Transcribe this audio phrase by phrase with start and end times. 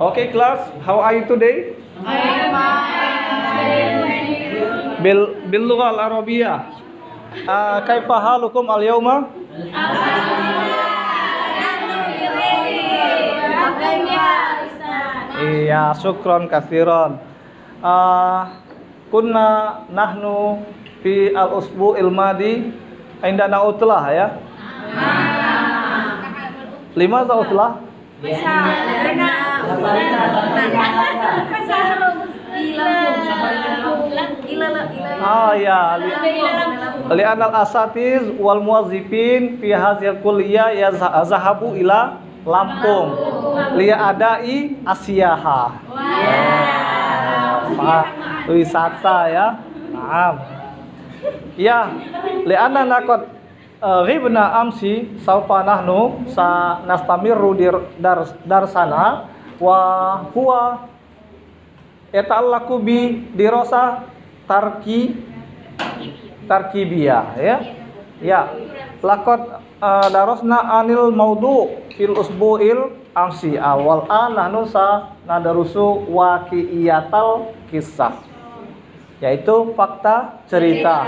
[0.00, 1.76] Okay, class, how are you today?
[5.02, 6.52] Bil باللغة العربية
[7.48, 9.06] آه كيف حالكم اليوم؟
[15.42, 17.18] Iya, syukron kasiron.
[17.82, 18.62] Ah,
[19.10, 20.62] kunna nahnu
[21.02, 22.70] fi al-usbu'il madi
[23.26, 24.28] indana utlah ya.
[26.94, 27.34] Lima za
[28.17, 28.65] Utlah?
[35.17, 36.09] Ah ya, li,
[37.13, 40.89] li anal asatiz wal muwazzifin fi hadhil kulliyah ya
[41.25, 43.11] zahabu ila Lampung.
[43.75, 45.83] Lia adai Asiaha.
[47.75, 48.07] Wah,
[48.47, 49.47] wisata ya.
[49.91, 50.35] Naam.
[51.59, 51.91] Ya,
[52.47, 53.27] li'anna nakot
[53.81, 59.29] ghibna amsi saufa nahnu sa nastamiru dir dar darsana
[59.61, 59.79] wa
[60.33, 60.89] huwa
[62.13, 64.07] yata'allaqu bi dirasa
[64.49, 65.13] tarki
[66.47, 67.57] tarkibiyah ya.
[68.17, 68.49] Ya.
[69.05, 78.17] Lakot uh, darosna anil maudu fil usbu'il amsi awal an nahnu sa nadarusu waqiyatal kisah
[79.21, 81.05] yaitu fakta cerita.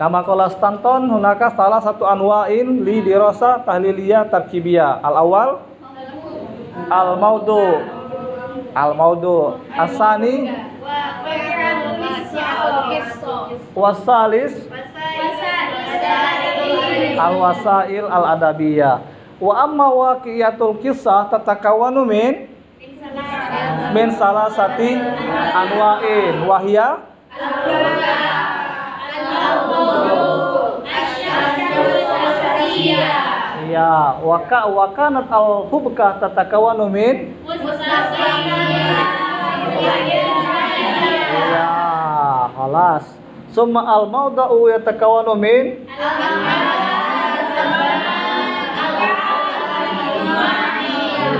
[0.00, 5.04] Kama qala Stanton hunaka salah satu anwa'in li dirasa tahliliyah tarkibiyah.
[5.04, 5.50] Al awal
[6.88, 7.84] al maudu
[8.72, 10.48] al maudu asani
[13.76, 14.56] wasalis
[17.20, 19.04] al wasail al adabiyah
[19.36, 22.48] wa amma waqiyatul kisah tatakawanu min?
[23.92, 24.96] Min salah sati
[25.52, 26.48] anwa'in.
[26.48, 27.04] Wahya
[34.10, 37.30] Ya, waka wakanat al hubka tatakawanu min
[41.54, 41.70] Ya,
[42.58, 43.06] halas.
[43.54, 45.86] Summa al mauda'u yatakawanu min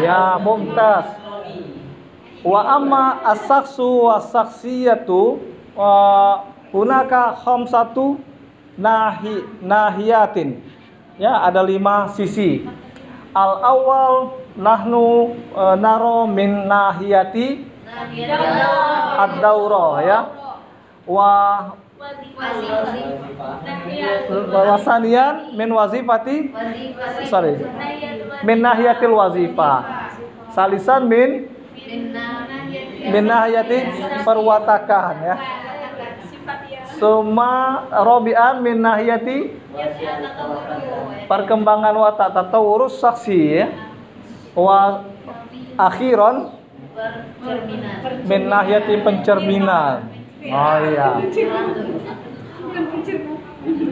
[0.00, 1.20] Ya, mumtaz.
[2.48, 5.36] Wa amma as-saksu wa saksiyatu
[6.72, 8.16] hunaka khamsatu
[8.80, 10.64] nahi nahiyatin.
[11.18, 12.66] Ya, ada lima sisi.
[13.34, 14.14] Al awal
[14.58, 17.62] nahnu e, naro min nahiyati
[19.18, 20.18] ad-daurah ya.
[21.06, 21.30] Wa
[24.66, 26.52] wasanian min wazifati
[27.30, 27.56] sorry
[28.44, 30.10] min nahiyatil wazifah
[30.52, 31.48] salisan min
[33.08, 33.78] min nahiyati
[34.26, 35.36] perwatakan ya
[37.00, 39.50] Suma robian min nahiyati
[41.26, 43.66] perkembangan watak tatawurus saksi ya.
[44.54, 45.02] Wa
[45.78, 46.54] akhiran
[48.24, 50.08] min nahiyati pencerminan.
[50.44, 51.18] Oh iya.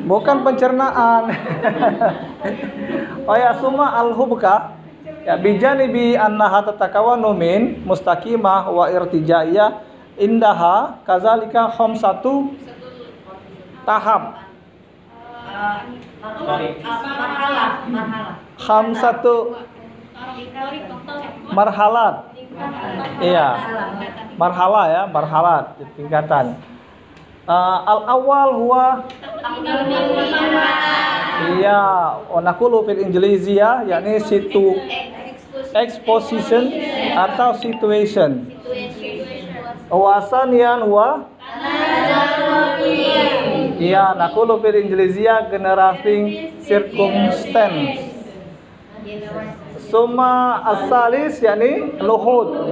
[0.05, 1.25] Bukan pencernaan.
[3.29, 4.77] oh ya suma al-hubka
[5.23, 9.81] ya bijani bi annaha tatakawanu min mustaqimah wa irtijaiyah
[10.19, 12.53] indaha kazalika khamsatu
[13.83, 14.23] tahap
[18.59, 19.35] khamsatu
[21.53, 22.15] marhalat.
[23.21, 23.49] Iya.
[24.39, 26.57] Marhala ya marhalat tingkatan.
[27.43, 29.03] Uh, al awal huwa
[31.59, 31.83] iya
[32.31, 34.79] onakulu fil injilizia yakni situ
[35.75, 36.71] exposition
[37.19, 38.47] atau situation.
[39.91, 41.27] Wasanian wa
[43.83, 47.99] Iya, nakulu fil injilizia generating circumstance.
[49.91, 52.63] Suma asalis yakni luhud.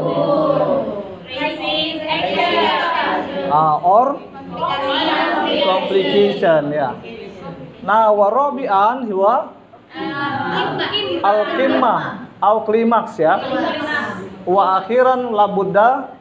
[3.51, 4.23] Ah, or
[5.67, 6.95] complication ya.
[7.83, 9.51] Nah, warabian huwa
[11.27, 13.43] al-qimmah au klimaks ya.
[14.47, 16.15] Wa akhiran labudda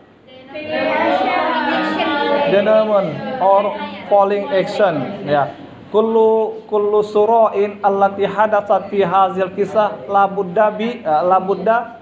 [2.49, 3.77] denouement or
[4.09, 5.55] falling action ya.
[5.89, 11.97] Kullu kullu sura'in allati hadatsat fi hadzal kisah la budda bi uh, la budda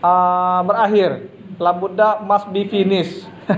[0.00, 1.28] uh, berakhir.
[1.60, 3.52] La budda must be finish uh,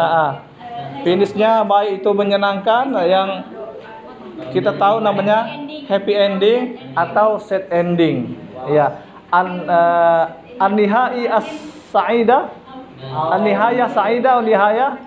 [0.00, 0.40] uh.
[1.04, 3.44] finishnya baik itu menyenangkan yang
[4.50, 5.52] kita tahu namanya
[5.84, 8.40] happy ending atau sad ending.
[8.72, 9.04] Ya.
[9.28, 12.48] An uh, an-nihai as-sa'ida
[13.06, 14.98] An-nihaya sa'idah nihaya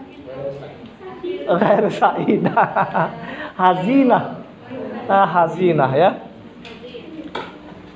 [1.47, 2.63] ghair sa'idah.
[3.61, 4.23] Hazinah.
[5.11, 6.09] Nah, hazinah ya.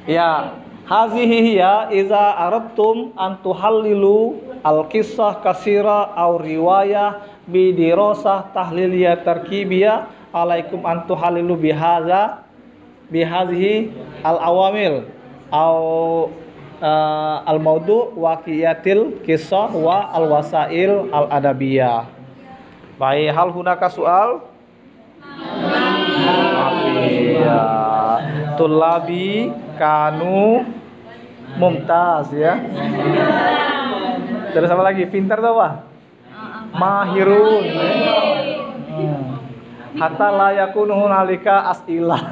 [0.05, 0.31] Ya,
[0.85, 10.85] Hazihi hiya iza aradtum an tuhallilu al-qissah kasira aw riwayah bi dirasah tahliliyah tarkibiyah alaikum
[10.85, 12.45] an tuhallilu bihadza
[13.09, 15.09] bihadhihi al-awamil
[15.49, 15.73] aw
[16.81, 22.07] uh, al-maudu waqiyatil kisah wa al-wasail al-adabiyah.
[22.95, 24.47] Baik, hal hunaka soal?
[28.55, 30.63] Tulabi kanu
[31.59, 32.55] mumtaz ya.
[34.55, 35.03] Terus apa lagi?
[35.11, 35.83] Pintar tuh apa?
[36.71, 37.65] Mahirun.
[38.95, 39.43] Hmm.
[39.99, 42.23] Hatta la yakunu nalika as'ilah.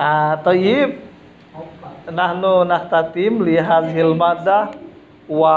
[0.00, 1.03] ah, tayyib.
[2.04, 4.76] Nahnu nahtatim li hadhil madah
[5.24, 5.56] wa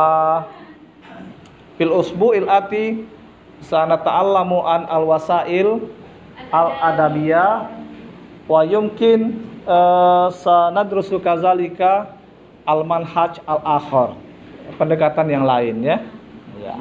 [1.75, 3.03] fil usbu'il ati
[3.59, 5.91] sana ta'allamu an al wasail
[6.55, 7.67] al adabiyah
[8.47, 12.15] wa yumkin uh, sanadrusu kazalika
[12.63, 14.09] al manhaj al akhar.
[14.79, 15.99] Pendekatan yang lain ya.
[16.63, 16.79] Ya.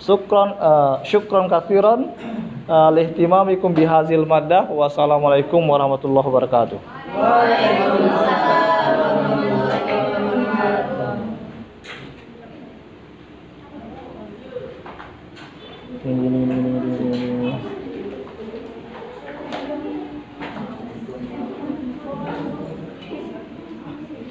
[0.00, 2.16] Syukron uh, syukron kathiran
[2.64, 6.78] uh, lihtimamikum bihazil maddah wassalamualaikum warahmatullahi wabarakatuh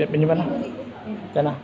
[0.01, 0.45] 哎，明白吗？
[1.33, 1.56] 在哪？